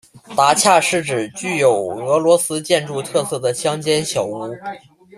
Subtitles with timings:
[0.35, 4.49] 达恰是指具有俄罗斯建筑特色的乡间小屋。